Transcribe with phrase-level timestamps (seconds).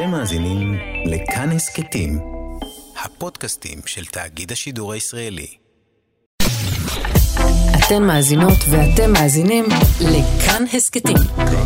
[0.00, 2.18] אתם מאזינים לכאן הסכתים,
[3.04, 5.46] הפודקאסטים של תאגיד השידור הישראלי.
[7.78, 9.64] אתן מאזינות ואתם מאזינים
[10.00, 11.16] לכאן הסכתים.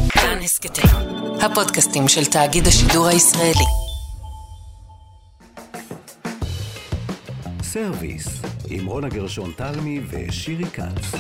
[0.09, 0.91] כאן הסכתים,
[1.41, 3.67] הפודקאסטים של תאגיד השידור הישראלי.
[7.63, 8.27] סרוויס,
[8.71, 11.15] עם רונה גרשון תלמי ושירי כץ.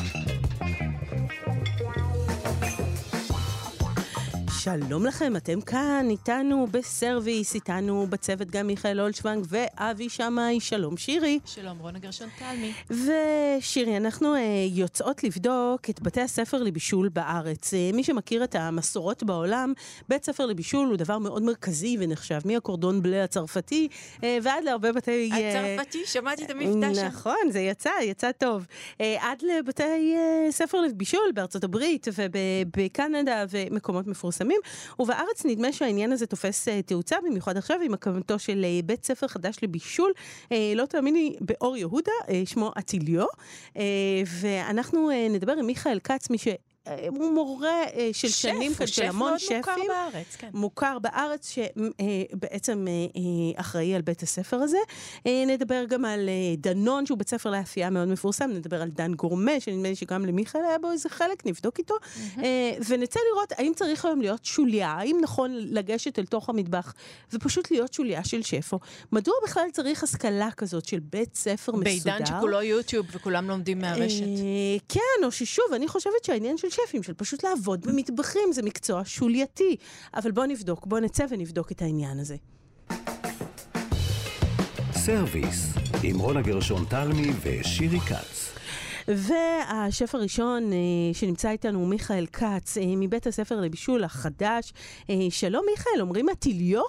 [4.65, 11.39] שלום לכם, אתם כאן איתנו בסרוויס, איתנו בצוות גם מיכאל אולשוונג ואבי שמאי, שלום שירי.
[11.45, 12.73] שלום רונה גרשון תלמי.
[12.91, 14.39] ושירי, אנחנו uh,
[14.71, 17.75] יוצאות לבדוק את בתי הספר לבישול בארץ.
[17.75, 19.73] Uh, מי שמכיר את המסורות בעולם,
[20.09, 25.31] בית ספר לבישול הוא דבר מאוד מרכזי ונחשב, מהקורדון בלה הצרפתי uh, ועד להרבה בתי...
[25.33, 27.07] הצרפתי, שמעתי את המבטא שם.
[27.07, 28.67] נכון, זה יצא, יצא טוב.
[28.93, 34.54] Uh, עד לבתי uh, ספר לבישול בארצות הברית ובקנדה ומקומות מפורסמים.
[34.55, 39.05] מסוימים, ובארץ נדמה שהעניין הזה תופס uh, תאוצה, במיוחד עכשיו עם הקמתו של uh, בית
[39.05, 40.13] ספר חדש לבישול,
[40.45, 42.13] uh, לא תאמיני, באור יהודה,
[42.45, 43.27] שמו אציליו,
[43.75, 43.79] uh,
[44.41, 46.49] ואנחנו נדבר עם מיכאל כץ, מי ש...
[47.09, 49.63] הוא מורה אה, של שף, שנים כאן, של המון שפים.
[49.63, 50.49] שף מאוד מוכר בארץ, כן.
[50.55, 54.79] מוכר בארץ, שבעצם אה, אה, אחראי על בית הספר הזה.
[55.27, 59.89] נדבר גם על דנון, שהוא בית ספר לאפייה מאוד מפורסם, נדבר על דן גורמה, שנדמה
[59.89, 61.95] לי שגם למיכאל היה בו איזה חלק, נבדוק איתו.
[61.95, 62.41] Mm-hmm.
[62.89, 66.95] ונצא לראות האם צריך היום להיות שוליה, האם נכון לגשת אל תוך המטבח
[67.33, 68.79] ופשוט להיות שוליה של שף, או
[69.13, 71.85] מדוע בכלל צריך השכלה כזאת של בית ספר מסודר?
[71.85, 74.25] בעידן שכולו יוטיוב וכולם לומדים מהרשת.
[74.89, 79.77] כן, או ששוב, אני חושבת שהעניין של שפים, של פשוט לעבוד במטבחים, זה מקצוע שולייתי.
[80.15, 82.37] אבל בואו נבדוק, בואו נצא ונבדוק את העניין הזה.
[84.93, 88.55] סרוויס, עם רונה גרשון תלמי ושירי כץ.
[89.09, 90.79] והשף הראשון אה,
[91.13, 94.73] שנמצא איתנו הוא מיכאל כץ, אה, מבית הספר לבישול החדש.
[95.11, 96.83] אה, שלום מיכאל, אומרים אטיליו?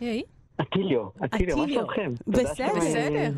[0.00, 0.22] היי.
[0.60, 2.12] אטיליו, אטיליו, מה שלומכם?
[2.26, 2.68] בסדר.
[2.76, 3.30] בסדר.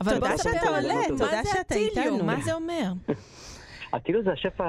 [0.00, 2.24] אבל תודה שאתה עולה, תודה שאתה איתנו.
[2.24, 2.92] מה זה אומר?
[3.96, 4.60] אטילו זה השף,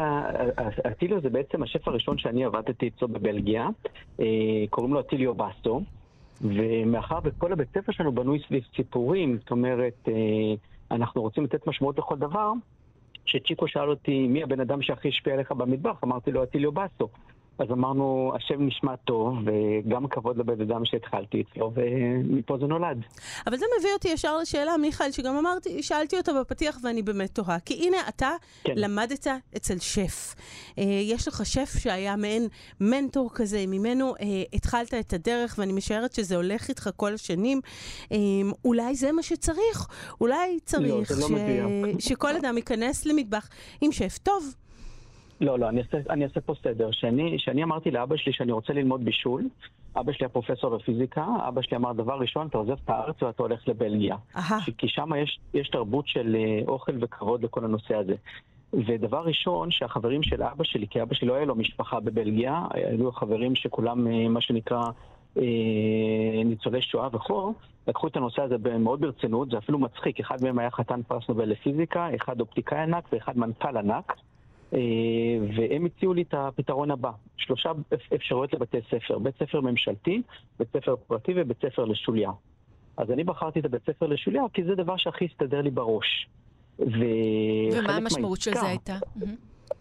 [0.92, 3.68] אטילו זה בעצם השף הראשון שאני עבדתי אצלו בבלגיה,
[4.20, 4.26] אה,
[4.70, 5.82] קוראים לו אטיליו בסו,
[6.42, 10.14] ומאחר וכל הבית ספר שלנו בנוי סביב סיפורים, זאת אומרת, אה,
[10.92, 12.52] אנחנו רוצים לתת משמעות לכל דבר,
[13.26, 17.10] כשצ'יקו שאל אותי מי הבן אדם שהכי השפיע עליך במטבח, אמרתי לו אטיליו בסו.
[17.60, 22.98] אז אמרנו, השם נשמע טוב, וגם כבוד לבן אדם שהתחלתי אצלו, ומפה זה נולד.
[23.48, 27.60] אבל זה מביא אותי ישר לשאלה, מיכאל, שגם אמרתי, שאלתי אותה בפתיח ואני באמת תוהה.
[27.60, 28.30] כי הנה, אתה
[28.64, 28.74] כן.
[28.76, 30.36] למדת אצל שף.
[30.78, 32.48] אה, יש לך שף שהיה מעין
[32.82, 37.62] מנטור כזה, ממנו אה, התחלת את הדרך, ואני משערת שזה הולך איתך כל השנים.
[38.12, 38.18] אה,
[38.66, 39.88] אולי זה מה שצריך.
[40.22, 42.08] אולי צריך לא, לא ש...
[42.08, 43.50] שכל אדם ייכנס למטבח
[43.82, 44.54] עם שף טוב.
[45.42, 46.90] לא, לא, אני אעשה, אני אעשה פה סדר.
[47.38, 49.44] כשאני אמרתי לאבא שלי שאני רוצה ללמוד בישול,
[49.96, 53.44] אבא שלי היה פרופסור בפיזיקה, אבא שלי אמר, דבר ראשון, אתה עוזב את הארץ ואתה
[53.44, 54.16] הולך לבלגיה.
[54.78, 58.16] כי שם יש, יש תרבות של אה, אוכל וכבוד לכל הנושא הזה.
[58.74, 63.12] ודבר ראשון, שהחברים של אבא שלי, כי אבא שלי לא היה לו משפחה בבלגיה, היו
[63.12, 64.84] חברים שכולם, אה, מה שנקרא,
[65.38, 67.54] אה, ניצולי שואה וכו',
[67.88, 71.50] לקחו את הנושא הזה מאוד ברצינות, זה אפילו מצחיק, אחד מהם היה חתן פרס נובל
[71.50, 74.14] לפיזיקה, אחד אופטיקאי ענק ואחד מנכ"ל ענק.
[74.74, 74.80] אה,
[75.58, 77.72] והם הציעו לי את הפתרון הבא, שלושה
[78.16, 80.22] אפשרויות לבתי ספר, בית ספר ממשלתי,
[80.60, 82.32] בית ספר פרטי ובית ספר לשוליה.
[82.98, 86.28] אז אני בחרתי את הבית ספר לשוליה כי זה דבר שהכי הסתדר לי בראש.
[86.80, 88.98] ומה המשמעות של זה הייתה?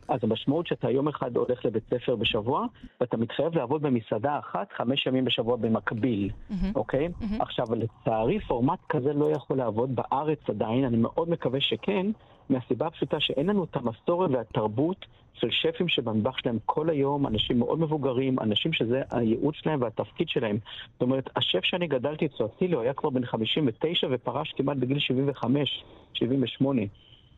[0.09, 2.67] אז המשמעות שאתה יום אחד הולך לבית ספר בשבוע,
[3.01, 6.55] ואתה מתחייב לעבוד במסעדה אחת חמש ימים בשבוע במקביל, mm-hmm.
[6.75, 7.09] אוקיי?
[7.09, 7.43] Mm-hmm.
[7.43, 12.07] עכשיו, לצערי, פורמט כזה לא יכול לעבוד בארץ עדיין, אני מאוד מקווה שכן,
[12.51, 17.79] מהסיבה הפשוטה שאין לנו את המסורת והתרבות של שפים שבמטבח שלהם כל היום, אנשים מאוד
[17.79, 20.59] מבוגרים, אנשים שזה הייעוד שלהם והתפקיד שלהם.
[20.93, 25.85] זאת אומרת, השף שאני גדלתי אצלו, אציליו, היה כבר בן 59 ופרש כמעט בגיל 75,
[26.15, 26.83] 78.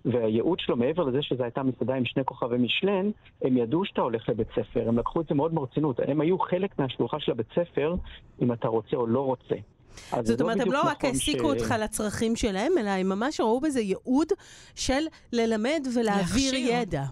[0.05, 3.11] והייעוד שלו, מעבר לזה שזו הייתה מסעדה עם שני כוכבי משלן,
[3.43, 6.01] הם ידעו שאתה הולך לבית ספר, הם לקחו את זה מאוד ברצינות.
[6.01, 7.95] הם היו חלק מהשלוחה של הבית ספר,
[8.43, 9.55] אם אתה רוצה או לא רוצה.
[10.23, 11.61] זאת לא אומרת, הם לא רק העסיקו ש...
[11.61, 14.29] אותך לצרכים שלהם, אלא הם ממש ראו בזה ייעוד
[14.75, 15.03] של
[15.33, 17.03] ללמד ולהעביר ידע.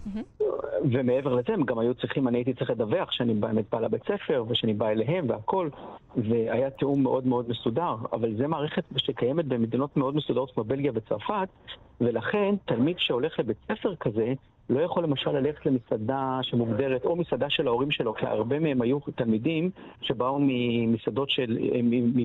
[0.91, 4.43] ומעבר לזה, הם גם היו צריכים, אני הייתי צריך לדווח שאני באמת בא לבית ספר,
[4.47, 5.69] ושאני בא אליהם והכל,
[6.15, 11.47] והיה תיאום מאוד מאוד מסודר, אבל זה מערכת שקיימת במדינות מאוד מסודרות כמו בלגיה וצרפת,
[12.01, 14.33] ולכן תלמיד שהולך לבית ספר כזה,
[14.69, 18.99] לא יכול למשל ללכת למסעדה שמוגדרת, או מסעדה של ההורים שלו, כי הרבה מהם היו
[19.15, 19.69] תלמידים
[20.01, 21.57] שבאו ממסעדות של,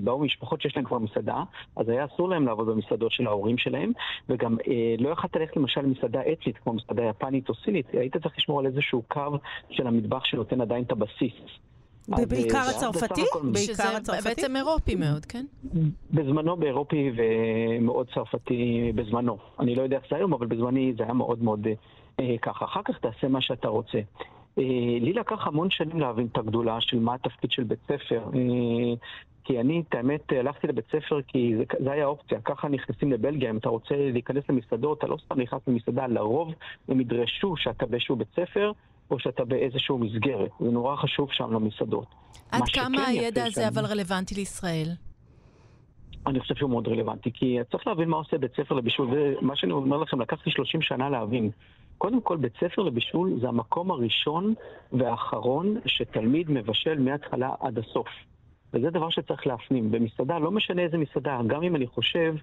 [0.04, 1.42] באו ממשפחות שיש להם כבר מסעדה,
[1.76, 3.92] אז היה אסור להם לעבוד במסעדות של ההורים שלהם,
[4.28, 8.34] וגם אה, לא יכולת ללכת למשל למסעדה אתנית, כמו מסעדה יפנית או סינית, היית צריך
[8.38, 9.38] לשמור על איזשהו קו
[9.70, 11.34] של המטבח שנותן עדיין את הבסיס.
[12.08, 13.22] ובעיקר הצרפתי?
[13.52, 14.28] בעיקר הצרפתי?
[14.28, 15.44] בעצם אירופי מאוד, כן?
[16.10, 19.38] בזמנו באירופי ומאוד צרפתי בזמנו.
[19.60, 21.72] אני לא יודע איך זה היום, אבל בזמני זה היה מאוד מאוד אה,
[22.42, 22.64] ככה.
[22.64, 23.98] אחר כך תעשה מה שאתה רוצה.
[24.58, 24.64] אה,
[25.00, 28.24] לי לקח המון שנים להבין את הגדולה של מה התפקיד של בית ספר.
[28.34, 28.94] אה,
[29.44, 32.40] כי אני, את האמת, הלכתי לבית ספר כי זה, זה היה אופציה.
[32.40, 36.52] ככה נכנסים לבלגיה, אם אתה רוצה להיכנס למסעדות, אתה לא סתם נכנס למסעדה, לרוב
[36.88, 38.72] הם ידרשו שאתה באיזשהו בית ספר,
[39.10, 40.50] או שאתה באיזשהו מסגרת.
[40.60, 42.06] זה נורא חשוב שם למסעדות.
[42.50, 43.68] עד כמה הידע הזה שם...
[43.68, 44.88] אבל רלוונטי לישראל?
[46.26, 49.72] אני חושב שהוא מאוד רלוונטי, כי צריך להבין מה עושה בית ספר לבישול, ומה שאני
[49.72, 51.50] אומר לכם, לקח לי 30 שנה להבין.
[52.02, 54.54] קודם כל, בית ספר לבישול זה המקום הראשון
[54.92, 58.08] והאחרון שתלמיד מבשל מההתחלה עד הסוף.
[58.74, 59.90] וזה דבר שצריך להפנים.
[59.90, 62.34] במסעדה, לא משנה איזה מסעדה, גם אם אני חושב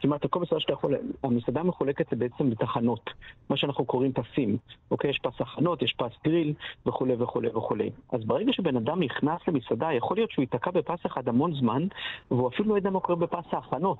[0.00, 3.10] כמעט על כל מסעדה שאתה יכול, המסעדה מחולקת בעצם לתחנות,
[3.50, 4.56] מה שאנחנו קוראים פסים,
[4.90, 5.10] אוקיי?
[5.10, 6.54] יש פס הכנות, יש פס גריל
[6.86, 7.90] וכולי וכולי וכולי.
[8.12, 11.86] אז ברגע שבן אדם נכנס למסעדה, יכול להיות שהוא ייתקע בפס אחד המון זמן,
[12.30, 13.98] והוא אפילו לא יודע מה קורה בפס ההכנות.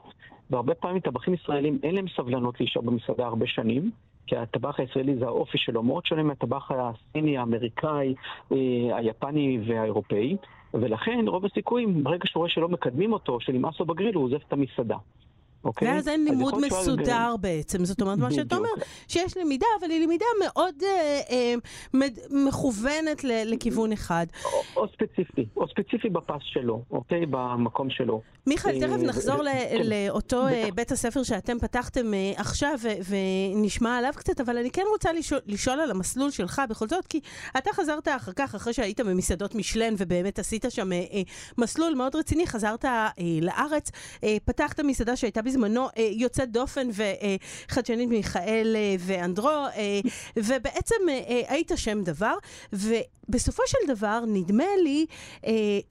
[0.50, 3.90] והרבה פעמים טבחים ישראלים אין להם סבלנות להישאר במסעדה הרבה שנים,
[4.26, 8.14] כי הטבח הישראלי זה האופי שלו מאוד שונה מהטבח הסיני, האמריקאי,
[8.52, 8.56] אה,
[8.96, 10.36] היפני והאירופאי.
[10.74, 14.52] ולכן רוב הסיכויים, ברגע שהוא רואה שלא מקדמים אותו, שנמאס לו בגריל, הוא עוזב את
[14.52, 14.96] המסעדה.
[15.64, 15.88] אוקיי?
[15.88, 17.84] ואז אין לימוד מסודר בעצם.
[17.84, 18.68] זאת אומרת, מה שאתה אומר,
[19.08, 21.54] שיש למידה, אבל היא למידה מאוד אה, אה,
[22.30, 24.26] מכוונת לכיוון אחד.
[24.76, 27.26] או ספציפי, או ספציפי בפס שלו, אוקיי?
[27.30, 28.20] במקום שלו.
[28.46, 29.82] מיכאל, תכף אה, נחזור כן.
[29.84, 32.06] לאותו בית הספר שאתם פתחתם
[32.36, 32.78] עכשיו,
[33.08, 35.10] ונשמע עליו קצת, אבל אני כן רוצה
[35.46, 37.20] לשאול על המסלול שלך בכל זאת, כי
[37.58, 40.90] אתה חזרת אחר כך, אחרי שהיית במסעדות משלן, ובאמת עשית שם
[41.58, 42.84] מסלול מאוד רציני, חזרת
[43.42, 43.90] לארץ,
[44.44, 46.88] פתחת מסעדה שהייתה בזמנו אה, יוצאת דופן
[47.68, 50.00] וחדשנית מיכאל אה, ואנדרו, אה,
[50.36, 50.94] ובעצם
[51.48, 52.34] היית שם דבר,
[52.72, 55.06] ובסופו של דבר נדמה לי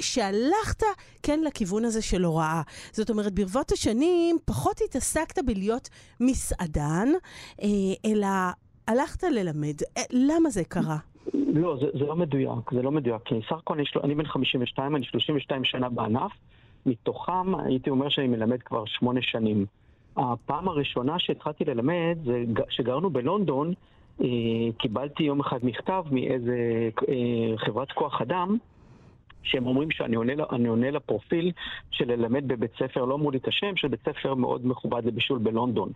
[0.01, 0.83] שהלכת
[1.24, 2.62] כן לכיוון הזה של הוראה.
[2.92, 5.89] זאת אומרת, ברבות השנים פחות התעסקת בלהיות
[6.19, 7.07] מסעדן,
[8.06, 8.27] אלא
[8.88, 9.75] הלכת ללמד.
[10.12, 10.98] למה זה קרה?
[11.33, 13.21] לא, זה, זה לא מדויק, זה לא מדויק.
[13.25, 16.31] כי סך הכל אני בן 52, אני 32 שנה בענף.
[16.86, 19.66] מתוכם הייתי אומר שאני מלמד כבר שמונה שנים.
[20.18, 23.74] הפעם הראשונה שהתחלתי ללמד זה שגרנו בלונדון,
[24.22, 24.28] אה,
[24.78, 28.58] קיבלתי יום אחד מכתב מאיזה אה, חברת כוח אדם
[29.44, 30.34] שהם אומרים שאני עונה,
[30.68, 31.52] עונה לפרופיל
[31.92, 35.40] של ללמד בבית ספר, לא אמרו לי את השם, של בית ספר מאוד מכובד לבישול
[35.40, 35.92] בלונדון.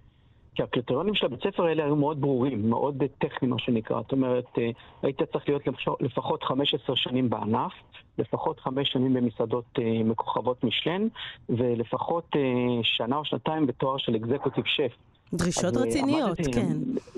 [0.58, 4.02] כי הקריטריונים של הבית ספר האלה היו מאוד ברורים, מאוד טכניים מה שנקרא.
[4.02, 4.70] זאת אומרת, אה,
[5.04, 5.62] היית צריך להיות
[6.00, 7.72] לפחות 15 שנים בענף,
[8.18, 11.08] לפחות 5 שנים במסעדות אה, מכוכבות משלן,
[11.50, 12.42] ולפחות אה,
[12.84, 14.92] שנה או שנתיים בתואר של אקזקוטיב שף.
[15.34, 16.78] דרישות אז רציניות, עמדתי, כן.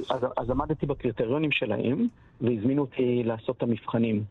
[0.09, 2.07] אז, אז עמדתי בקריטריונים שלהם,
[2.41, 4.23] והזמינו אותי לעשות את המבחנים.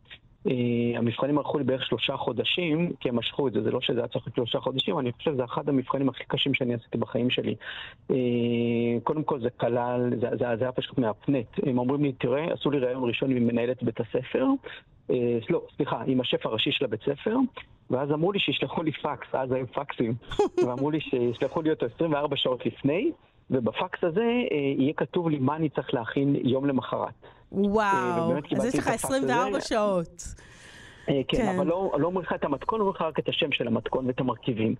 [0.49, 3.99] Uh, המבחנים ערכו לי בערך שלושה חודשים, כי הם משכו את זה, זה לא שזה
[3.99, 7.31] היה צריך להיות שלושה חודשים, אני חושב שזה אחד המבחנים הכי קשים שאני עשיתי בחיים
[7.31, 7.55] שלי.
[8.11, 8.15] Uh,
[9.03, 11.47] קודם כל זה כלל, זה, זה, זה היה פשוט מהפנט.
[11.67, 14.47] הם אומרים לי, תראה, עשו לי ראיון ראשון עם מנהלת בית הספר,
[15.09, 15.13] uh,
[15.51, 17.37] לא, סליחה, עם השף הראשי של הבית ספר,
[17.91, 20.15] ואז אמרו לי שישלחו לי פקס, אז היו פקסים,
[20.67, 23.11] ואמרו לי שישלחו לי אותו 24 שעות לפני,
[23.51, 24.27] ובפקס הזה
[24.79, 27.15] יהיה כתוב לי מה אני צריך להכין יום למחרת.
[27.53, 30.25] וואו, אז יש לך 24 שעות.
[31.09, 33.53] אה, כן, כן, אבל לא, לא אומרים לך את המתכון, אומרים לך רק את השם
[33.53, 34.75] של המתכון ואת המרכיבים.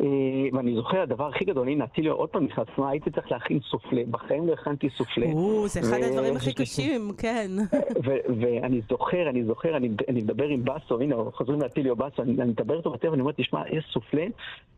[0.00, 0.06] אה,
[0.52, 4.02] ואני זוכר, הדבר הכי גדול, הנה, אטיליו עוד פעם נכנס, מה, הייתי צריך להכין סופלה,
[4.10, 5.26] בחיים לא הכנתי סופלה.
[5.26, 7.50] או, זה אחד הדברים הכי קשים, כן.
[8.40, 9.88] ואני זוכר, אני זוכר, אני
[10.22, 13.84] מדבר עם באסו, הנה, חוזרים לאטיליו באסו, אני מדבר איתו בטבע, אני אומר, תשמע, יש
[13.92, 14.26] סופלה,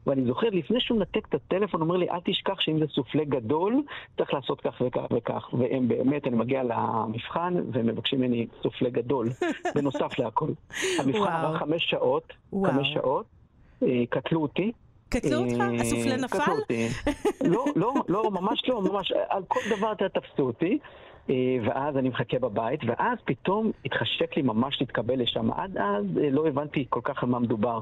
[0.06, 3.24] ואני זוכר, לפני שהוא מנתק את הטלפון, הוא אומר לי, אל תשכח שאם זה סופלה
[3.24, 3.82] גדול,
[4.16, 5.48] צריך לעשות כך וכך וכך.
[5.52, 9.28] והם באמת, אני מגיע למבחן, והם מבקשים ממני סופלה גדול,
[9.74, 10.50] בנוסף להכל.
[10.98, 12.32] המבחן עבר חמש שעות,
[12.66, 13.26] חמש שעות,
[13.82, 14.72] אה, קטלו אותי.
[15.10, 15.60] קטלו אותך?
[15.60, 16.74] אה, הסופלה נפל?
[17.44, 20.78] לא, לא, לא, ממש לא, ממש, על כל דבר תפסו אותי.
[21.30, 25.52] אה, ואז אני מחכה בבית, ואז פתאום התחשק לי ממש להתקבל לשם.
[25.52, 27.80] עד אז לא הבנתי כל כך על מה מדובר.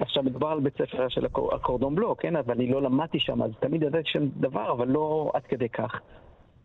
[0.00, 2.36] עכשיו מדובר על בית ספר של הקורדון בלו, כן?
[2.36, 6.00] אבל אני לא למדתי שם, אז תמיד ידעתי שם דבר, אבל לא עד כדי כך.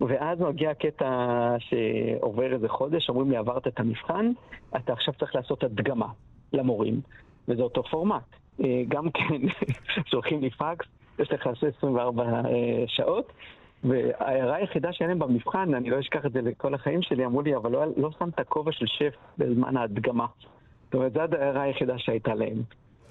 [0.01, 1.07] ואז מגיע הקטע
[1.59, 4.31] שעובר איזה חודש, אומרים לי, עברת את המבחן,
[4.75, 6.07] אתה עכשיו צריך לעשות הדגמה
[6.53, 7.01] למורים,
[7.47, 8.46] וזה אותו פורמט.
[8.63, 9.41] אה, גם כן,
[10.11, 10.85] שולחים לי פקס,
[11.19, 13.33] יש לך 24 אה, שעות,
[13.83, 17.55] וההערה היחידה שאין להם במבחן, אני לא אשכח את זה לכל החיים שלי, אמרו לי,
[17.55, 20.25] אבל לא, לא שמת כובע של שף בזמן ההדגמה.
[20.85, 22.61] זאת אומרת, זו ההערה היחידה שהייתה להם.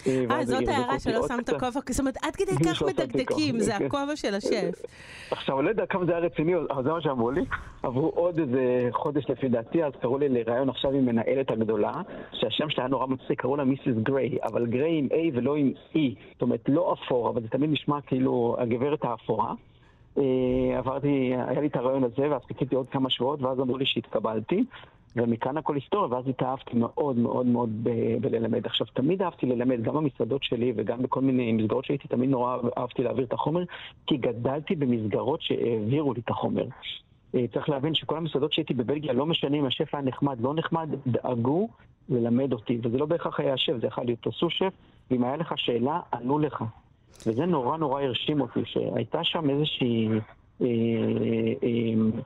[0.06, 4.34] אה, זאת הערה שלא שמת כובע, זאת אומרת, עד כדי כך מדקדקים, זה הכובע של
[4.34, 4.82] השף.
[5.30, 7.44] עכשיו, אני לא יודע כמה זה היה רציני, אבל זה מה שאמרו לי.
[7.82, 11.92] עברו עוד איזה חודש לפי דעתי, אז קראו לי לראיון עכשיו עם מנהלת הגדולה,
[12.32, 15.72] שהשם שלה היה נורא מצחיק, קראו לה מיסיס גריי, אבל גריי עם A ולא עם
[15.94, 15.98] E.
[16.32, 19.54] זאת אומרת, לא אפור, אבל זה תמיד נשמע כאילו הגברת האפורה.
[20.18, 23.86] אה, עברתי, היה לי את הרעיון הזה, ואז חיכיתי עוד כמה שבועות, ואז אמרו לי
[23.86, 24.64] שהתקבלתי.
[25.16, 28.66] ומכאן הכל היסטוריה, ואז התאהבתי מאוד מאוד מאוד ב- בללמד.
[28.66, 33.02] עכשיו, תמיד אהבתי ללמד, גם במסעדות שלי וגם בכל מיני מסגרות שהייתי, תמיד נורא אהבתי
[33.02, 33.62] להעביר את החומר,
[34.06, 36.66] כי גדלתי במסגרות שהעבירו לי את החומר.
[37.34, 40.88] אה, צריך להבין שכל המסעדות שהייתי בבלגיה, לא משנה אם השף היה נחמד, לא נחמד,
[41.06, 41.68] דאגו
[42.08, 42.78] ללמד אותי.
[42.82, 44.72] וזה לא בהכרח היה השף, זה יכול להיות אותו שף,
[45.10, 46.64] ואם היה לך שאלה, ענו לך.
[47.26, 50.08] וזה נורא נורא הרשים אותי, שהייתה שם איזושהי...
[50.62, 50.66] אה,
[51.62, 52.20] אה,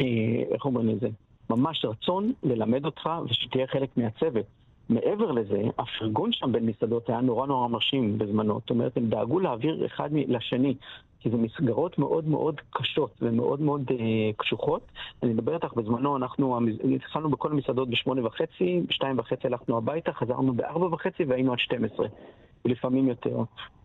[0.00, 1.08] אה, איך אומרים לזה?
[1.50, 4.46] ממש רצון ללמד אותך ושתהיה חלק מהצוות.
[4.88, 8.60] מעבר לזה, הפרגון שם בין מסעדות היה נורא נורא מרשים בזמנו.
[8.60, 10.74] זאת אומרת, הם דאגו להעביר אחד לשני,
[11.20, 14.82] כי זה מסגרות מאוד מאוד קשות ומאוד מאוד אה, קשוחות.
[15.22, 16.58] אני מדבר איתך, בזמנו אנחנו
[16.94, 22.06] התחלנו בכל המסעדות בשמונה וחצי, בשתיים וחצי הלכנו הביתה, חזרנו בארבע וחצי והיינו עד 12,
[22.64, 23.38] ולפעמים יותר.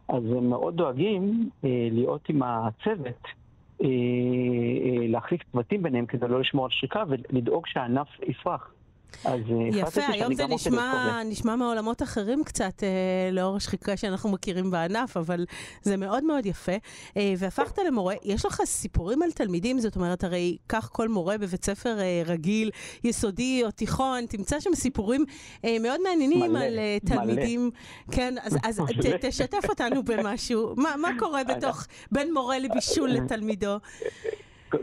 [0.07, 3.27] אז הם מאוד דואגים אה, להיות עם הצוות.
[3.81, 8.71] אה, אה, להחליף צוותים ביניהם כדי לא לשמור על שריקה ולדאוג שהענף יפרח.
[9.25, 14.71] אז אה, יפה, היום זה נשמע, נשמע מעולמות אחרים קצת, אה, לאור השחיקה שאנחנו מכירים
[14.71, 15.45] בענף, אבל
[15.81, 16.71] זה מאוד מאוד יפה.
[17.17, 19.79] אה, והפכת למורה, יש לך סיפורים על תלמידים?
[19.79, 22.71] זאת אומרת, הרי כך כל מורה בבית ספר אה, רגיל,
[23.03, 25.25] יסודי או תיכון, תמצא שם סיפורים
[25.65, 27.61] אה, מאוד מעניינים מלא, על אה, תלמידים.
[27.61, 28.15] מלא.
[28.15, 30.73] כן, אז, אז ת, תשתף אותנו במשהו.
[30.77, 33.77] מה, מה קורה בתוך, בין מורה לבישול לתלמידו?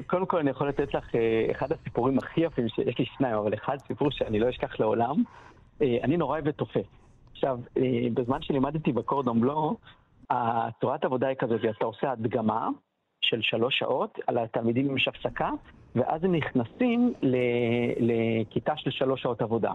[0.07, 3.55] קודם כל אני יכול לתת לך אה, אחד הסיפורים הכי יפים, שיש לי שניים, אבל
[3.55, 5.17] אחד סיפור שאני לא אשכח לעולם.
[5.83, 6.87] אה, אני נורא אוהב תופף.
[7.33, 7.83] עכשיו, אה,
[8.15, 9.77] בזמן שלימדתי בקורדון בלו,
[10.31, 12.69] הצורת עבודה היא כזאת, אתה עושה הדגמה
[13.21, 15.51] של שלוש שעות על התלמידים עם הפסקה,
[15.95, 17.13] ואז הם נכנסים
[18.01, 19.73] לכיתה של שלוש שעות עבודה.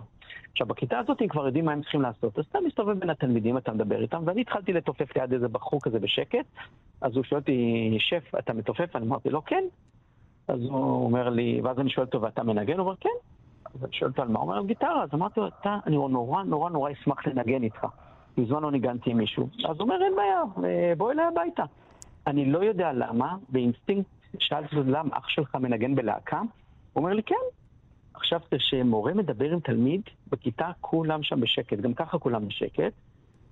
[0.51, 3.57] עכשיו, בכיתה הזאת הם כבר יודעים מה הם צריכים לעשות, אז אתה מסתובב בין התלמידים,
[3.57, 6.45] אתה מדבר איתם, ואני התחלתי לתופף ליד איזה בחור כזה בשקט,
[7.01, 8.95] אז הוא שואל אותי, שף, אתה מתופף?
[8.95, 9.63] אני אמרתי לו, כן.
[10.51, 12.73] אז הוא אומר לי, ואז אני שואל אותו, ואתה מנגן?
[12.73, 13.09] הוא אומר, כן.
[13.75, 14.39] אז אני שואל אותו על מה?
[14.39, 15.03] הוא אומר, על גיטרה.
[15.03, 17.87] אז אמרתי לו, אתה, אני נורא נורא נורא אשמח לנגן איתך.
[18.37, 19.47] מזמן לא ניגנתי עם מישהו.
[19.69, 21.63] אז הוא אומר, אין בעיה, אה, בוא אליי הביתה.
[22.27, 26.39] אני לא יודע למה, באינסטינקט שאלתי אותו, למה אח שלך מנגן בלהקה?
[26.39, 27.35] הוא אומר לי, כן.
[28.13, 32.93] עכשיו, כשמורה מדבר עם תלמיד, בכיתה כולם שם בשקט, גם ככה כולם בשקט,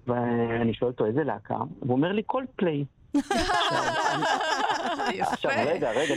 [0.08, 1.58] ואני שואל אותו, איזה להקה?
[1.82, 2.86] והוא אומר לי, קולדפליי.
[5.22, 6.16] עכשיו, רגע, רגע,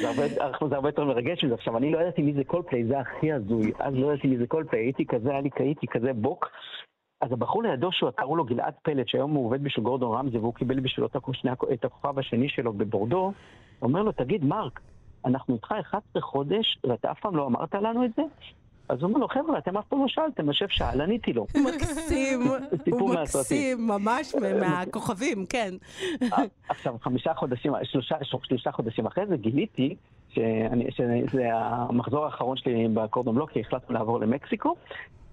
[0.69, 1.55] זה הרבה יותר מרגש מזה.
[1.55, 3.73] עכשיו, אני לא ידעתי מי זה קולדפליי, זה הכי הזוי.
[3.79, 6.49] אז לא ידעתי מי זה קולדפליי, הייתי כזה, היה לי הייתי כזה בוק.
[7.21, 10.55] אז הבחור לידו, שהוא קראו לו גלעד פלט, שהיום הוא עובד בשביל גורדון רמזי, והוא
[10.55, 11.09] קיבל בשבילו
[11.73, 13.33] את הכוכב השני שלו בבורדו,
[13.83, 14.81] אומר לו, תגיד, מרק,
[15.25, 18.23] אנחנו איתך 11 חודש, ואתה אף פעם לא אמרת לנו את זה?
[18.93, 21.47] אז הוא אומר לו, חבר'ה, אתם אף פעם לא שאלתם, השף שאל, עניתי לו.
[21.55, 22.41] מקסים,
[22.91, 25.75] הוא מקסים, ממש מהכוכבים, כן.
[26.69, 27.73] עכשיו, חמישה חודשים,
[28.43, 29.95] שלושה חודשים אחרי זה גיליתי
[30.31, 34.77] שזה המחזור האחרון שלי בקורדון בלוק, כי החלטנו לעבור למקסיקו,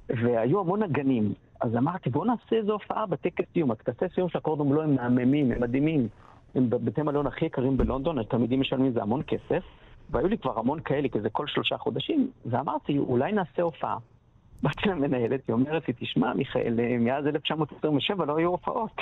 [0.09, 1.33] והיו המון נגנים.
[1.61, 3.71] אז אמרתי, בואו נעשה איזו הופעה בטקס סיום.
[3.71, 6.07] הטקסי סיום של הקורדון בלוק הם מהממים, הם מדהימים.
[6.55, 9.63] הם בבתי מלון הכי יקרים בלונדון, התלמידים משלמים זה המון כסף.
[10.11, 13.97] והיו לי כבר המון כאלה, כי זה כל שלושה חודשים, ואמרתי, אולי נעשה הופעה.
[14.63, 18.95] באתי למנהלת, היא אומרת לי, תשמע, מיכאל, מאז 1927 לא היו הופעות.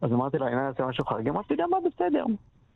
[0.00, 2.24] אז אמרתי לה, אני נעשה משהו חריג, אמרתי, אתה מה, בסדר.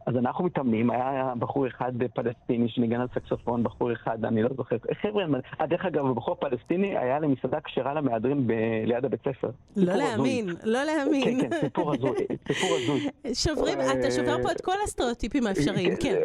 [0.07, 4.77] אז אנחנו מתאמנים, היה בחור אחד פלסטיני שניגן על סקסופון, בחור אחד, אני לא זוכר.
[5.03, 5.25] חבר'ה,
[5.61, 8.47] אה, דרך אגב, בחור פלסטיני היה למסעדה כשרה למהדרין
[8.87, 9.51] ליד הבית ספר.
[9.77, 11.41] לא להאמין, לא להאמין.
[11.41, 13.09] כן, כן, סיפור הזוי, סיפור הזוי.
[13.45, 16.21] שוברים, אתה שובר פה את כל הסטריאוטיפים האפשריים, כן.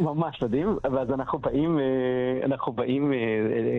[0.00, 3.18] ממש מדהים, ואז אנחנו באים, אה, אנחנו באים אה,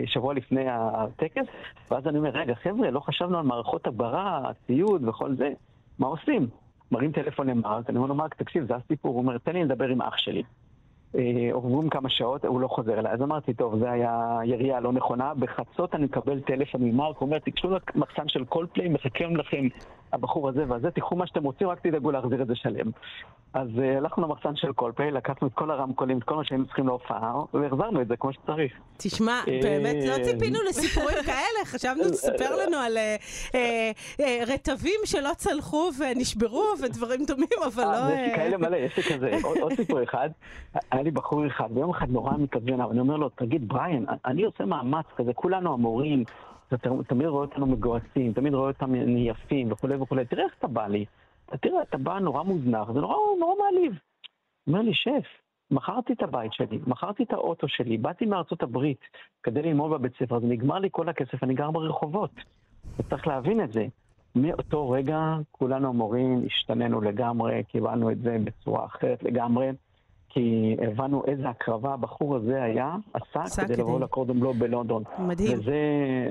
[0.06, 1.46] שבוע לפני הטקס,
[1.92, 5.50] ואז אני אומר, רגע, חבר'ה, לא חשבנו על מערכות הגברה, ציוד וכל זה,
[6.00, 6.48] מה עושים?
[6.92, 9.88] מרים טלפון למרק, אני אומר לו, מרק, תקשיב, זה הסיפור, הוא אומר, תן לי לדבר
[9.88, 10.44] עם אח שלי.
[11.18, 13.14] אה, עוברים כמה שעות, הוא לא חוזר אליי.
[13.14, 15.34] אז אמרתי, טוב, זה היה ירייה לא נכונה.
[15.34, 19.68] בחצות אני מקבל טלפון ממרק, הוא אומר, תיגשו למחסן של קולדפליי, מחכים לכם
[20.14, 22.92] הבחור הזה והזה, תיקחו מה שאתם רוצים, רק תדאגו להחזיר את זה שלם.
[23.56, 26.88] אז אה, הלכנו למחסן של קולדפליי, לקחנו את כל הרמקולים, את כל מה שהיינו צריכים
[26.88, 28.74] להופעה, והחזרנו את זה כמו שצריך.
[28.98, 33.54] תשמע, באמת לא ציפינו לסיפורים כאלה, חשנו שתספר לנו על אה,
[34.48, 38.14] רטבים שלא צלחו ונשברו ודברים דומים, אבל לא...
[38.14, 39.38] יש לי כאלה מלא, יש לי כזה.
[39.62, 40.30] עוד סיפור אחד,
[40.92, 44.66] היה לי בחור אחד, ביום אחד נורא מתכוון, אני אומר לו, תגיד, בריין, אני עושה
[44.66, 46.24] מאמץ כזה, כולנו המורים,
[46.74, 50.26] אתה תמיד רואה אותנו מגוהצים, תמיד רואה אותם יפים וכולי וכולי.
[50.26, 51.06] תראה איך אתה בא לי.
[51.62, 53.94] תראה, אתה בא נורא מוזנח, זה נורא, נורא מעליב.
[54.68, 55.26] אומר לי, שף,
[55.72, 59.00] מכרתי את הבית שלי, מכרתי את האוטו שלי, באתי מארצות הברית
[59.44, 62.32] כדי ללמוד בבית ספר, אז נגמר לי כל הכסף, אני גר ברחובות.
[63.00, 63.86] וצריך להבין את זה.
[64.36, 69.72] מאותו רגע כולנו המורים השתננו לגמרי, קיבלנו את זה בצורה אחרת לגמרי.
[70.30, 75.04] כי הבנו איזה הקרבה הבחור הזה היה, עשה כדי לבוא לקורדון בלו בלונדון.
[75.20, 75.60] מדהים.
[75.60, 75.76] וזה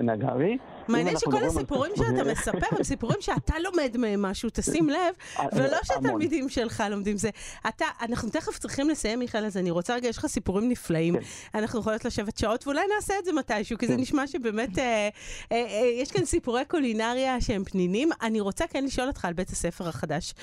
[0.02, 0.58] נגע בי.
[0.88, 5.78] מעניין שכל הסיפורים שאתה מספר הם סיפורים שאתה לומד מהם משהו, תשים לב, אה, ולא
[5.84, 7.30] שהתלמידים שלך לומדים זה.
[7.68, 11.14] אתה, אנחנו תכף צריכים לסיים, מיכאל, אז אני רוצה רגע, יש לך סיפורים נפלאים.
[11.18, 11.58] כן.
[11.58, 14.00] אנחנו יכולות לשבת שעות, ואולי נעשה את זה מתישהו, כי זה כן.
[14.00, 15.08] נשמע שבאמת אה,
[15.52, 18.10] אה, יש כאן סיפורי קולינריה שהם פנינים.
[18.22, 20.34] אני רוצה כן לשאול אותך על בית הספר החדש.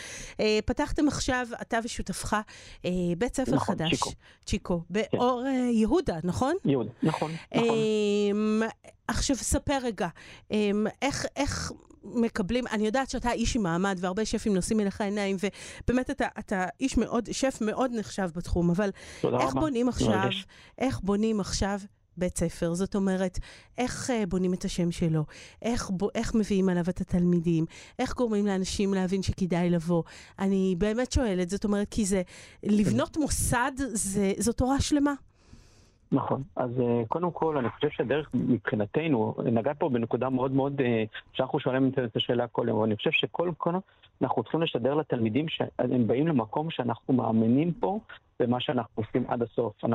[0.66, 2.36] פתחתם עכשיו, אתה ושותפך,
[3.18, 3.92] בית ספר נכון, חדש.
[3.92, 4.12] צ'יקו.
[4.46, 4.82] צ'יקו.
[4.94, 5.02] כן.
[5.12, 6.56] באור יהודה, נכון?
[6.66, 7.78] יהודה, נכון, נכון.
[9.12, 10.08] עכשיו, ספר רגע,
[10.52, 11.72] אמ, איך, איך
[12.04, 15.38] מקבלים, אני יודעת שאתה איש עם מעמד והרבה שפים נושאים אליך עיניים,
[15.84, 18.90] ובאמת אתה, אתה איש מאוד, שף מאוד נחשב בתחום, אבל
[19.24, 19.62] איך רבה.
[19.62, 20.30] בונים עכשיו,
[20.78, 21.80] איך בונים עכשיו
[22.18, 22.74] בית ספר?
[22.74, 23.40] זאת אומרת,
[23.78, 25.26] איך uh, בונים את השם שלו?
[25.62, 27.66] איך, ב, איך מביאים עליו את התלמידים?
[28.00, 30.04] איך גורמים לאנשים להבין שכדאי לבוא?
[30.40, 32.22] אני באמת שואלת, זאת אומרת, כי זה,
[32.64, 35.14] לבנות מוסד, זה, זו תורה שלמה.
[36.12, 36.44] נכון.
[36.56, 40.84] אז uh, קודם כל, אני חושב שהדרך מבחינתנו, נגעת פה בנקודה מאוד מאוד, uh,
[41.34, 43.72] שאנחנו שואלים את השאלה כל יום, אבל אני חושב שכל כל
[44.22, 48.00] אנחנו צריכים לשדר לתלמידים שהם באים למקום שאנחנו מאמינים פה
[48.40, 49.86] במה שאנחנו עושים עד הסוף.
[49.86, 49.88] uh,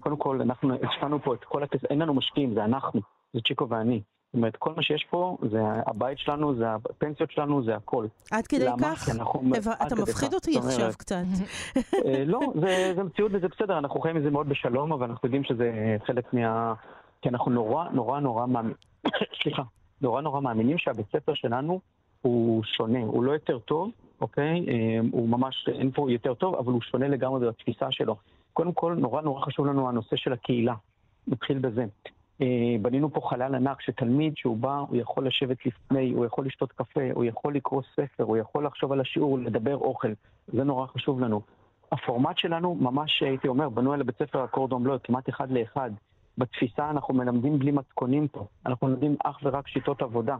[0.00, 3.00] קודם כל, אנחנו השקענו פה את כל הכסף, אין לנו משקיעים, זה אנחנו,
[3.32, 4.00] זה צ'יקו ואני.
[4.30, 8.06] זאת אומרת, כל מה שיש פה, זה הבית שלנו, זה הפנסיות שלנו, זה הכל.
[8.30, 8.96] עד כדי למה?
[8.96, 9.08] כך?
[9.08, 9.42] אנחנו...
[9.86, 11.22] אתה מפחיד אותי עכשיו קצת.
[12.06, 15.26] אה, לא, זה, זה מציאות וזה בסדר, אנחנו חיים עם זה מאוד בשלום, אבל אנחנו
[15.26, 16.74] יודעים שזה חלק מה...
[17.22, 18.76] כי אנחנו נורא נורא נורא מאמינים,
[19.42, 19.62] סליחה,
[20.00, 21.80] נורא נורא מאמינים שהבית ספר שלנו
[22.22, 24.66] הוא שונה, הוא לא יותר טוב, אוקיי?
[24.68, 28.16] אה, הוא ממש, אין פה יותר טוב, אבל הוא שונה לגמרי בתפיסה שלו.
[28.52, 30.74] קודם כל, נורא נורא חשוב לנו הנושא של הקהילה.
[31.28, 31.84] נתחיל בזה.
[32.40, 36.72] אה, בנינו פה חלל ענק שתלמיד שהוא בא, הוא יכול לשבת לפני, הוא יכול לשתות
[36.72, 40.12] קפה, הוא יכול לקרוא ספר, הוא יכול לחשוב על השיעור, לדבר אוכל.
[40.48, 41.40] זה נורא חשוב לנו.
[41.92, 45.90] הפורמט שלנו, ממש הייתי אומר, בנו על הבית ספר אקורדון בלו, כמעט אחד לאחד.
[46.38, 48.46] בתפיסה אנחנו מלמדים בלי מתכונים פה.
[48.66, 50.36] אנחנו לומדים אך ורק שיטות עבודה.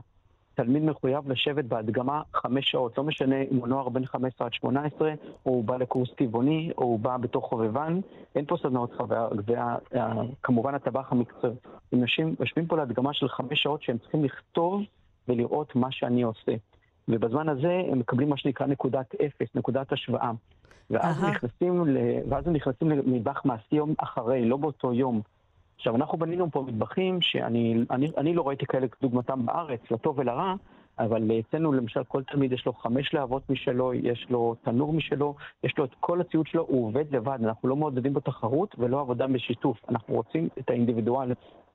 [0.64, 5.10] תלמיד מחויב לשבת בהדגמה חמש שעות, לא משנה אם הוא נוער בין 15 עד 18,
[5.46, 8.00] או הוא בא לקורס טבעוני, או הוא בא בתוך חובבן,
[8.34, 11.54] אין פה סדנאות חוויה, וכמובן הטבח המקצועי.
[11.92, 14.82] אנשים יושבים פה להדגמה של חמש שעות שהם צריכים לכתוב
[15.28, 16.52] ולראות מה שאני עושה.
[17.08, 20.30] ובזמן הזה הם מקבלים מה שנקרא נקודת אפס, נקודת השוואה.
[20.90, 21.96] ואז, נכנסים,
[22.28, 25.20] ואז הם נכנסים למטבח מעשי יום אחרי, לא באותו יום.
[25.80, 30.54] עכשיו, אנחנו בנינו פה מטבחים שאני אני, אני לא ראיתי כאלה דוגמתם בארץ, לטוב ולרע,
[30.98, 35.74] אבל אצלנו למשל כל תלמיד יש לו חמש להבות משלו, יש לו תנור משלו, יש
[35.78, 39.26] לו את כל הציוד שלו, הוא עובד לבד, אנחנו לא מעודדים בו תחרות ולא עבודה
[39.26, 41.32] בשיתוף, אנחנו רוצים את האינדיבידואל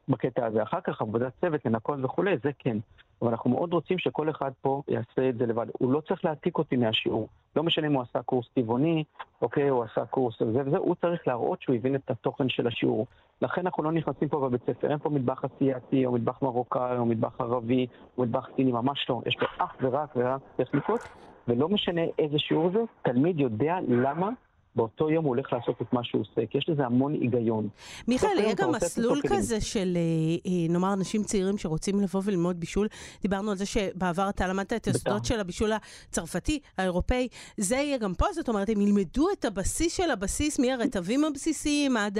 [0.09, 0.63] בקטע הזה.
[0.63, 2.77] אחר כך עבודת צוות, לנקות וכולי, זה כן.
[3.21, 5.65] אבל אנחנו מאוד רוצים שכל אחד פה יעשה את זה לבד.
[5.79, 7.27] הוא לא צריך להעתיק אותי מהשיעור.
[7.55, 9.03] לא משנה אם הוא עשה קורס טבעוני,
[9.41, 13.07] אוקיי, הוא עשה קורס זה וזה, הוא צריך להראות שהוא הבין את התוכן של השיעור.
[13.41, 17.05] לכן אנחנו לא נכנסים פה בבית ספר, אין פה מטבח אסייתי, או מטבח מרוקאי, או
[17.05, 17.87] מטבח ערבי,
[18.17, 19.21] או מטבח סיני, ממש לא.
[19.25, 21.01] יש פה אך ורק ורק טכניקות,
[21.47, 24.29] ולא משנה איזה שיעור זה, תלמיד יודע למה
[24.75, 27.67] באותו יום הוא הולך לעשות את מה שהוא עושה, כי יש לזה המון היגיון.
[28.07, 32.87] מיכאל, יהיה גם מסלול כזה של, אה, אה, נאמר, אנשים צעירים שרוצים לבוא וללמוד בישול.
[33.21, 35.71] דיברנו על זה שבעבר אתה למדת את היסודות של הבישול
[36.09, 37.27] הצרפתי, האירופאי.
[37.57, 42.19] זה יהיה גם פה, זאת אומרת, הם ילמדו את הבסיס של הבסיס, מהרטבים הבסיסיים עד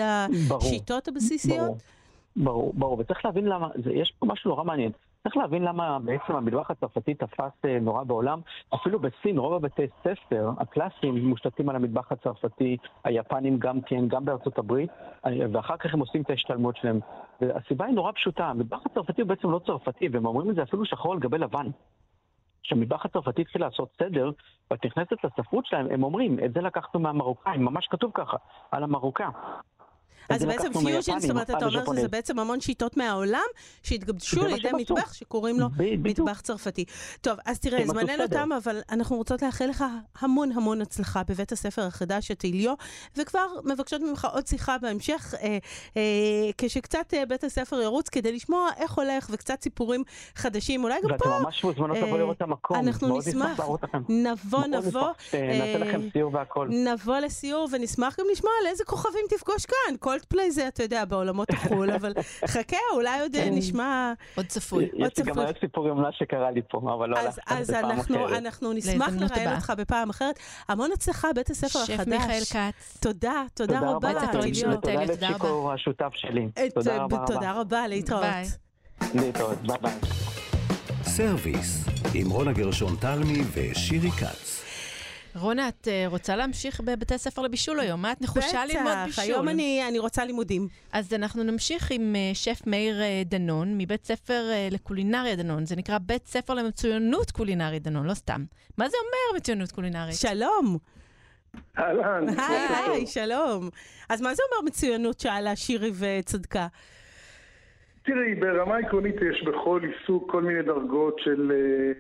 [0.52, 1.60] השיטות הבסיסיות?
[1.60, 1.78] ברור.
[2.36, 4.92] ברור, ברור, וצריך להבין למה, זה, יש פה משהו נורא מעניין.
[5.26, 8.40] צריך להבין למה בעצם המטבח הצרפתי תפס אה, נורא בעולם.
[8.76, 14.58] אפילו בסין, רוב הבתי ספר הקלאסיים מושתתים על המטבח הצרפתי, היפנים גם כן, גם בארצות
[14.58, 14.90] הברית,
[15.26, 17.00] אה, ואחר כך הם עושים את ההשתלמות שלהם.
[17.42, 20.86] והסיבה היא נורא פשוטה, המטבח הצרפתי הוא בעצם לא צרפתי, והם אומרים את זה אפילו
[20.86, 21.68] שחור על גבי לבן.
[22.64, 24.32] כשהמטבח הצרפתי התחיל לעשות סדר,
[24.72, 28.38] ואת נכנסת לספרות שלהם, הם אומרים, את זה לקחנו מהמרוקאים, ממש כתוב ככה,
[28.72, 29.30] על המרוקה.
[30.30, 33.40] אז זה בעצם פיוז'ן, זאת אומרת, אתה אומר שזה בעצם המון שיטות מהעולם
[33.84, 36.86] שהתגבשו לידי מטבח שקוראים לו מטבח צרפתי.
[37.22, 39.86] טוב, אז תראה, זמננו תם, אבל אנחנו רוצות לאחל לך
[40.20, 42.74] המון המון הצלחה בבית הספר החדש התהיליו,
[43.18, 45.58] וכבר מבקשות ממך עוד שיחה בהמשך, אה,
[45.98, 46.02] אה,
[46.58, 50.04] כשקצת אה, בית הספר ירוץ כדי לשמוע איך הולך וקצת סיפורים
[50.36, 51.30] חדשים, אולי גם פה.
[51.30, 52.78] ואתם ממש מוזמנות לבוא לראות את המקום.
[52.78, 53.60] אנחנו נשמח,
[54.10, 55.10] נבוא, נבוא.
[55.34, 56.70] נעשה לכם סיור והכל.
[56.72, 59.96] נבוא לסיור ונשמח גם לשמוע על איזה כוכבים תפגוש כאן.
[60.16, 62.14] קולדפליי זה, אתה יודע, בעולמות החו"ל, אבל
[62.48, 63.50] חכה, אולי עוד כן.
[63.54, 64.14] נשמע...
[64.36, 64.90] עוד צפוי.
[64.94, 68.32] יש לי גם עוד סיפור עם מה שקרה לי פה, אבל לא הלכת בפעם אחרת.
[68.32, 70.40] אז אנחנו נשמח לראיין אותך בפעם אחרת.
[70.70, 71.98] המון הצלחה, בית הספר החדש.
[71.98, 72.98] שף מיכאל כץ.
[73.00, 74.14] תודה, תודה רבה.
[74.72, 76.48] תודה לצ'יקו השותף שלי.
[76.74, 77.26] תודה רבה.
[77.28, 78.26] תודה רבה, להתראות.
[79.14, 79.92] להתראות, ביי ביי.
[81.04, 84.62] סרוויס, עם רונה גרשון תלמי ושירי כץ.
[85.36, 88.02] רונה, את אה, רוצה להמשיך בבתי הספר לבישול היום?
[88.02, 89.12] מה את נחושה ללמוד בישול?
[89.12, 90.68] בטח, היום אני, אני רוצה לימודים.
[90.94, 95.66] אז אנחנו נמשיך עם אה, שף מאיר אה, דנון, מבית ספר לקולינריה דנון.
[95.66, 98.44] זה נקרא בית ספר למצוינות קולינרית דנון, לא סתם.
[98.78, 100.16] מה זה אומר מצוינות קולינרית?
[100.16, 100.78] שלום.
[101.78, 102.26] אהלן.
[102.40, 103.70] היי, היי, שלום.
[104.10, 105.20] אז מה זה אומר מצוינות?
[105.20, 106.68] שאלה שירי וצדקה.
[108.06, 111.92] תראי, ברמה עקרונית יש בכל עיסוק כל מיני דרגות של, אה,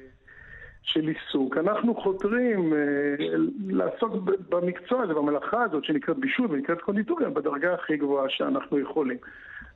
[0.85, 1.57] של עיסוק.
[1.57, 2.79] אנחנו חותרים אה,
[3.67, 4.13] לעסוק
[4.49, 9.17] במקצוע הזה, במלאכה הזאת שנקראת בישול ונקראת קונדיטוריה, בדרגה הכי גבוהה שאנחנו יכולים.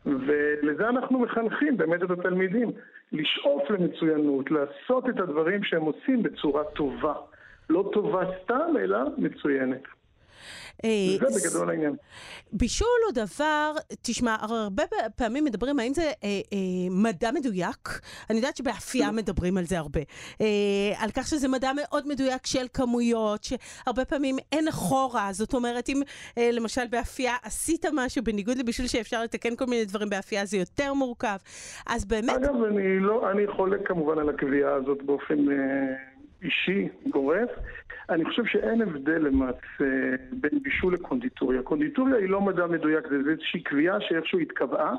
[0.06, 2.72] ולזה אנחנו מחנכים באמת את התלמידים,
[3.12, 7.14] לשאוף למצוינות, לעשות את הדברים שהם עושים בצורה טובה.
[7.70, 9.99] לא טובה סתם, אלא מצוינת.
[10.82, 11.96] זה אה, בגדול העניין.
[12.52, 14.84] בישול הוא דבר, תשמע, הרבה
[15.16, 16.58] פעמים מדברים האם זה אה, אה,
[16.92, 18.00] מדע מדויק.
[18.30, 20.00] אני יודעת שבאפייה מדברים על זה הרבה.
[20.42, 20.46] אה,
[20.98, 25.30] על כך שזה מדע מאוד מדויק של כמויות, שהרבה פעמים אין אחורה.
[25.32, 26.02] זאת אומרת, אם
[26.38, 30.94] אה, למשל באפייה עשית משהו בניגוד לבישול שאפשר לתקן כל מיני דברים באפייה, זה יותר
[30.94, 31.38] מורכב.
[31.88, 32.36] אז באמת...
[32.36, 35.52] אגב, אני, לא, אני חולק כמובן על הקביעה הזאת באופן...
[35.52, 36.20] אה...
[36.44, 37.50] אישי, גורף,
[38.10, 41.62] אני חושב שאין הבדל למעשה בין בישול לקונדיטוריה.
[41.62, 44.96] קונדיטוריה היא לא מדע מדויק, זה איזושהי קביעה שאיכשהו התקבעה.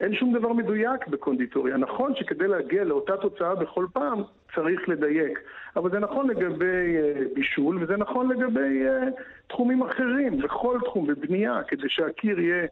[0.00, 1.76] אין שום דבר מדויק בקונדיטוריה.
[1.76, 4.22] נכון שכדי להגיע לאותה תוצאה בכל פעם
[4.54, 5.38] צריך לדייק,
[5.76, 11.60] אבל זה נכון לגבי uh, בישול וזה נכון לגבי uh, תחומים אחרים, בכל תחום, בבנייה,
[11.68, 12.66] כדי שהקיר יהיה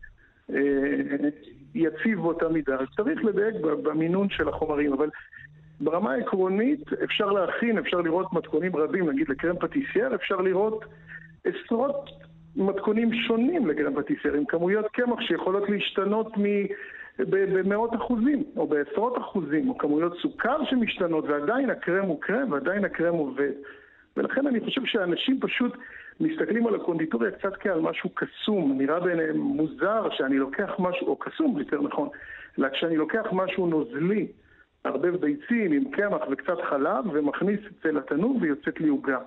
[1.74, 2.76] יציב באותה מידה.
[2.96, 5.10] צריך לדייק במינון של החומרים, אבל
[5.84, 10.84] ברמה העקרונית אפשר להכין, אפשר לראות מתכונים רבים, נגיד לקרם פטיסייר, אפשר לראות
[11.44, 12.10] עשרות
[12.56, 16.42] מתכונים שונים לקרם פטיסייר, עם כמויות קמח שיכולות להשתנות מ...
[17.18, 23.14] במאות אחוזים, או בעשרות אחוזים, או כמויות סוכר שמשתנות, ועדיין הקרם הוא קרם, ועדיין הקרם
[23.14, 23.50] עובד.
[24.16, 25.76] ולכן אני חושב שאנשים פשוט
[26.20, 31.58] מסתכלים על הקונדיטוריה קצת כעל משהו קסום, נראה בעיניהם מוזר שאני לוקח משהו, או קסום
[31.58, 32.08] יותר נכון,
[32.58, 34.26] אלא כשאני לוקח משהו נוזלי,
[34.84, 39.18] מערבב ביצים עם קמח וקצת חלב ומכניס את זה לתנור ויוצאת לי עוגה.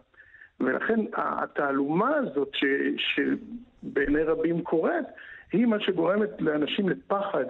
[0.59, 2.65] ולכן התעלומה הזאת ש,
[2.97, 5.05] שבעיני רבים קורית,
[5.51, 7.45] היא מה שגורמת לאנשים לפחד,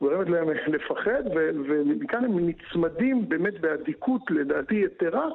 [0.00, 5.28] גורמת להם לפחד, ומכאן הם נצמדים באמת באדיקות, לדעתי יתרה,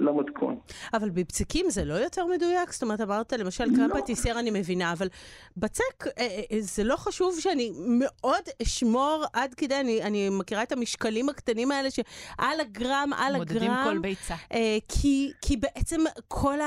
[0.00, 0.58] למתכון.
[0.94, 2.72] אבל בפציקים זה לא יותר מדויק?
[2.72, 3.76] זאת אומרת, אמרת למשל לא.
[3.76, 5.08] קרם פטיסר אני מבינה, אבל
[5.56, 6.10] בצק אה,
[6.52, 11.72] אה, זה לא חשוב שאני מאוד אשמור עד כדי, אני, אני מכירה את המשקלים הקטנים
[11.72, 13.74] האלה שעל הגרם, על מודדים הגרם.
[13.74, 14.34] מודדים כל ביצה.
[14.52, 16.58] אה, כי, כי בעצם כל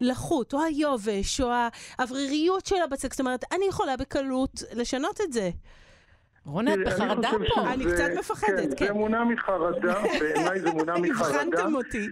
[0.00, 1.50] הלחות, או היובש, או
[1.98, 5.50] האווריריות של הבצק, זאת אומרת, אני יכולה בקלות לשנות את זה.
[6.46, 7.72] רונה, את בחרדה פה.
[7.72, 8.86] אני קצת מפחדת, כן.
[8.86, 11.40] זה מונע מחרדה, בעיניי זה מונע מחרדה.
[11.40, 12.08] הבחנתם אותי.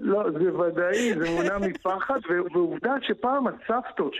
[0.00, 2.20] לא, זה ודאי, זה מונע מפחד,
[2.54, 4.14] ועובדה שפעם הסבתות,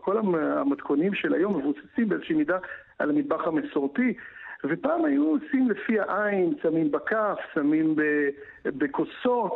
[0.00, 2.58] כל המתכונים של היום מבוססים באיזושהי מידה
[2.98, 4.14] על המטבח המסורתי,
[4.64, 7.96] ופעם היו עושים לפי העין, שמים בכף, שמים
[8.64, 9.54] בכוסות,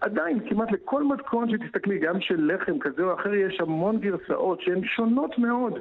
[0.00, 4.84] עדיין כמעט לכל מתכון שתסתכלי, גם של לחם כזה או אחר, יש המון גרסאות שהן
[4.84, 5.78] שונות מאוד.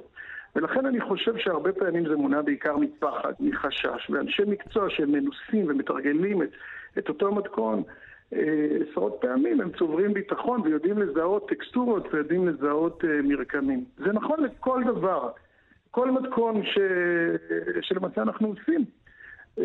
[0.57, 6.43] ולכן אני חושב שהרבה פעמים זה מונע בעיקר מפחד, מחשש, ואנשי מקצוע שהם מנוסים ומתרגלים
[6.43, 6.49] את,
[6.97, 7.83] את אותו מתכון
[8.33, 8.39] אה,
[8.91, 13.85] עשרות פעמים, הם צוברים ביטחון ויודעים לזהות טקסטורות ויודעים לזהות אה, מרקמים.
[13.97, 15.29] זה נכון לכל דבר.
[15.91, 16.77] כל מתכון ש...
[17.81, 18.85] שלמעשה אנחנו עושים.
[19.59, 19.63] אה,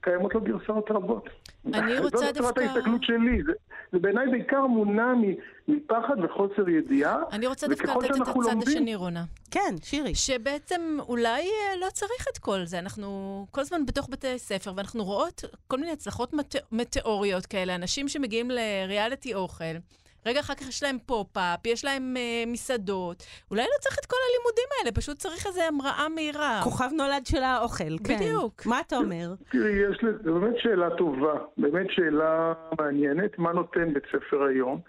[0.00, 1.28] קיימות לו גרסאות רבות.
[1.74, 2.42] אני רוצה דווקא...
[2.42, 3.42] זאת ההסתכלות שלי,
[3.94, 5.12] זה, בעיניי בעיקר מונע
[5.68, 7.16] מפחד וחוסר ידיעה.
[7.32, 8.58] אני רוצה דווקא לתת את הצד לומדים...
[8.68, 9.24] השני, רונה.
[9.50, 10.14] כן, שירי.
[10.14, 12.78] שבעצם אולי אה, לא צריך את כל זה.
[12.78, 16.34] אנחנו כל הזמן בתוך בתי ספר, ואנחנו רואות כל מיני הצלחות
[16.72, 19.64] מטאוריות כאלה, אנשים שמגיעים לריאליטי אוכל.
[20.26, 23.26] רגע אחר כך יש להם פופ-אפ, יש להם אה, מסעדות.
[23.50, 26.60] אולי לא צריך את כל הלימודים האלה, פשוט צריך איזו המראה מהירה.
[26.64, 28.14] כוכב נולד של האוכל, כן.
[28.16, 28.66] בדיוק.
[28.66, 29.34] מה אתה אומר?
[29.50, 34.80] תראי, יש לזה, זו באמת שאלה טובה, באמת שאלה מעניינת, מה נותן בית ספר היום.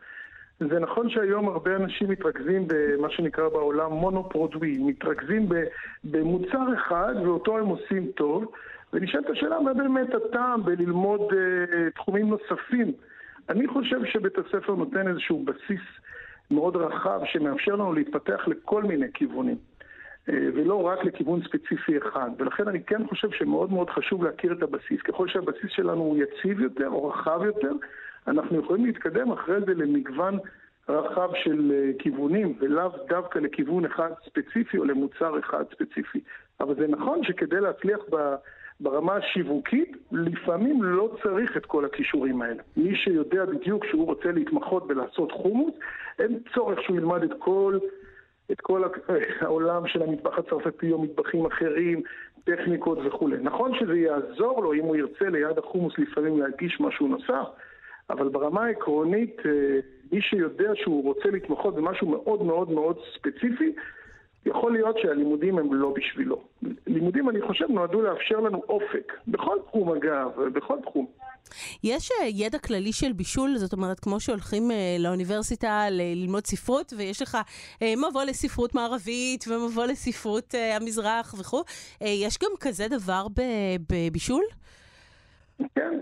[0.59, 5.49] זה נכון שהיום הרבה אנשים מתרכזים במה שנקרא בעולם mono-produit, מתרכזים
[6.03, 8.51] במוצר אחד ואותו הם עושים טוב,
[8.93, 11.35] ונשאלת השאלה מה באמת הטעם בללמוד uh,
[11.95, 12.93] תחומים נוספים.
[13.49, 15.81] אני חושב שבית הספר נותן איזשהו בסיס
[16.51, 19.58] מאוד רחב שמאפשר לנו להתפתח לכל מיני כיוונים.
[20.27, 22.29] ולא רק לכיוון ספציפי אחד.
[22.38, 25.01] ולכן אני כן חושב שמאוד מאוד חשוב להכיר את הבסיס.
[25.01, 27.71] ככל שהבסיס שלנו הוא יציב יותר או רחב יותר,
[28.27, 30.38] אנחנו יכולים להתקדם אחרי זה למגוון
[30.89, 36.19] רחב של אה, כיוונים, ולאו דווקא לכיוון אחד ספציפי או למוצר אחד ספציפי.
[36.60, 37.99] אבל זה נכון שכדי להצליח
[38.79, 42.63] ברמה השיווקית, לפעמים לא צריך את כל הכישורים האלה.
[42.77, 45.73] מי שיודע בדיוק שהוא רוצה להתמחות בלעשות חומוס,
[46.19, 47.77] אין צורך שהוא ילמד את כל,
[48.51, 48.83] את כל
[49.41, 52.01] העולם של המטבח הצרפתי או מטבחים אחרים,
[52.43, 53.38] טכניקות וכולי.
[53.41, 57.47] נכון שזה יעזור לו אם הוא ירצה ליד החומוס לפעמים להגיש משהו נוסף,
[58.09, 59.79] אבל ברמה העקרונית, אה,
[60.11, 63.75] מי שיודע שהוא רוצה להתמחות במשהו מאוד מאוד מאוד ספציפי,
[64.45, 66.41] יכול להיות שהלימודים הם לא בשבילו.
[66.88, 71.05] לימודים, אני חושב, נועדו לאפשר לנו אופק, בכל תחום אגב, בכל תחום.
[71.84, 77.21] יש אה, ידע כללי של בישול, זאת אומרת, כמו שהולכים אה, לאוניברסיטה ללמוד ספרות, ויש
[77.21, 77.38] לך
[77.84, 81.63] מבוא לספרות מערבית ומבוא לספרות המזרח וכו',
[82.01, 83.27] יש גם כזה דבר
[83.89, 84.43] בבישול?
[85.75, 85.99] כן,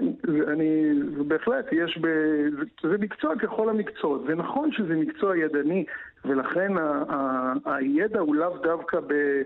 [0.53, 0.93] אני,
[1.27, 2.07] בהחלט, יש ב...
[2.57, 4.23] זה, זה מקצוע ככל המקצועות.
[4.27, 5.85] זה נכון שזה מקצוע ידני,
[6.25, 9.41] ולכן ה, ה, הידע הוא לאו דווקא ב...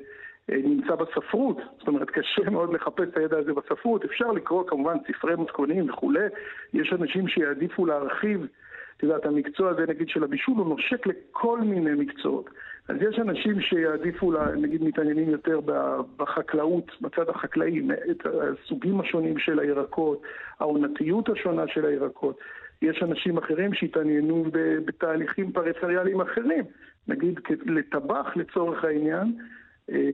[0.49, 5.35] נמצא בספרות, זאת אומרת קשה מאוד לחפש את הידע הזה בספרות, אפשר לקרוא כמובן ספרי
[5.35, 6.25] מתכונים וכולי,
[6.73, 8.47] יש אנשים שיעדיפו להרחיב,
[8.97, 12.49] את יודעת, המקצוע הזה נגיד של הבישול הוא נושק לכל מיני מקצועות.
[12.87, 15.59] אז יש אנשים שיעדיפו, נגיד, מתעניינים יותר
[16.17, 20.21] בחקלאות, בצד החקלאי, את הסוגים השונים של הירקות,
[20.59, 22.39] העונתיות השונה של הירקות.
[22.81, 24.45] יש אנשים אחרים שהתעניינו
[24.85, 26.63] בתהליכים פריפריאליים אחרים,
[27.07, 29.33] נגיד לטבח לצורך העניין,
[29.91, 30.09] אה,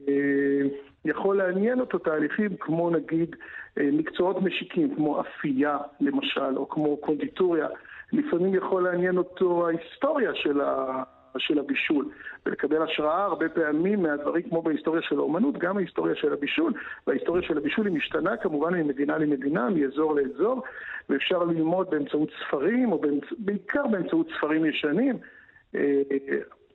[1.04, 3.36] יכול לעניין אותו תהליכים כמו נגיד
[3.78, 7.68] אה, מקצועות משיקים, כמו אפייה למשל, או כמו קונדיטוריה.
[8.12, 11.02] לפעמים יכול לעניין אותו ההיסטוריה של ה...
[11.38, 12.08] של הבישול,
[12.46, 16.72] ולקבל השראה הרבה פעמים מהדברים כמו בהיסטוריה של האומנות, גם ההיסטוריה של הבישול,
[17.06, 20.62] וההיסטוריה של הבישול היא משתנה כמובן ממדינה למדינה, מאזור לאזור,
[21.08, 23.24] ואפשר ללמוד באמצעות ספרים, או באמצ...
[23.38, 25.18] בעיקר באמצעות ספרים ישנים.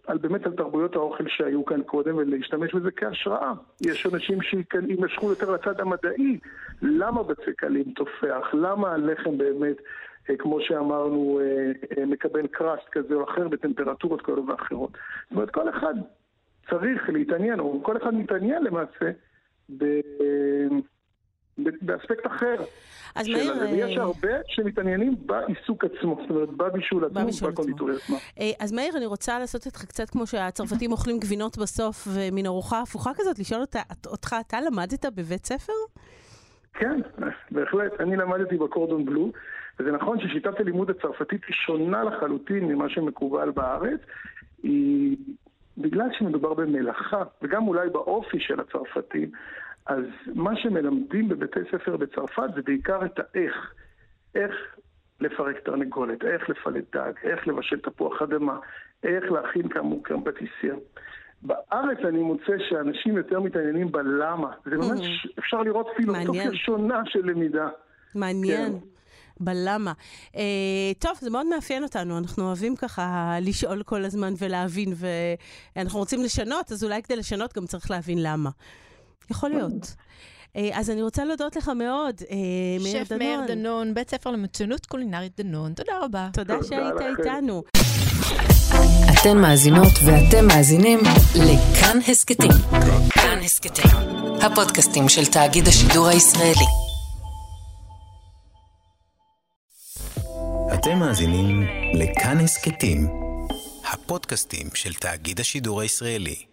[0.10, 3.54] על באמת על תרבויות האוכל שהיו כאן קודם ולהשתמש בזה כהשראה.
[3.82, 6.40] יש אנשים שימשכו יותר לצד המדעי,
[6.82, 9.76] למה בצק אלים תופח, למה הלחם באמת
[10.30, 14.92] אה, כמו שאמרנו, אה, אה, מקבל קראסט כזה או אחר בטמפרטורות כאלה ואחרות.
[14.92, 15.94] זאת אומרת, כל אחד
[16.70, 19.12] צריך להתעניין, או כל אחד מתעניין למעשה,
[19.78, 19.86] ב...
[21.82, 22.56] באספקט אחר.
[23.16, 23.54] אז מאיר...
[23.72, 28.18] ויש הרבה שמתעניינים בעיסוק עצמו, זאת אומרת, בבישול עצמו, בקונדיטוריה עצמה.
[28.60, 33.12] אז מאיר, אני רוצה לעשות איתך קצת כמו שהצרפתים אוכלים גבינות בסוף, ומין ארוחה הפוכה
[33.16, 33.62] כזאת, לשאול
[34.08, 35.74] אותך, אתה למדת בבית ספר?
[36.74, 37.02] כן,
[37.52, 38.02] בהחלט.
[38.02, 39.32] אני למדתי בקורדון בלו.
[39.80, 44.00] וזה נכון ששיטת הלימוד הצרפתית היא שונה לחלוטין ממה שמקובל בארץ.
[44.64, 45.18] היא,
[45.78, 49.32] בגלל שמדובר במלאכה, וגם אולי באופי של הצרפתים,
[49.90, 50.04] אז
[50.36, 53.74] מה שמלמדים בבתי ספר בצרפת זה בעיקר את האיך.
[54.36, 54.52] איך
[55.20, 58.60] לפרק תרנגולת, איך לפלט דג, איך לבשל תפוח אדמה,
[59.04, 60.76] איך להכין כאמור קרמפטיסיה.
[61.42, 64.52] בארץ אני מוצא שאנשים יותר מתעניינים בלמה.
[64.66, 67.70] זה ממש, אפשר לראות פילוסופיה שונה של למידה.
[68.16, 68.72] מעניין.
[68.72, 68.86] כן.
[69.40, 69.94] בלמה.
[70.34, 70.38] Uh,
[71.00, 74.94] טוב, זה מאוד מאפיין אותנו, אנחנו אוהבים ככה לשאול כל הזמן ולהבין,
[75.76, 78.50] ואנחנו רוצים לשנות, אז אולי כדי לשנות גם צריך להבין למה.
[79.32, 79.96] יכול להיות.
[80.58, 82.24] Uh, אז אני רוצה להודות לך מאוד, uh,
[82.82, 83.06] מאיר דנון.
[83.06, 86.30] שף מאיר דנון, בית ספר למצוינות קולינרית דנון, תודה רבה.
[86.34, 87.64] תודה שהיית איתנו.
[89.22, 91.00] אתן מאזינות ואתם מאזינים
[91.36, 92.52] לכאן הסכתים.
[93.10, 93.92] כאן הסכתים,
[94.42, 96.66] הפודקאסטים של תאגיד השידור הישראלי.
[100.74, 103.08] אתם מאזינים לכאן הסכתים,
[103.94, 106.49] הפודקאסטים של תאגיד השידור הישראלי.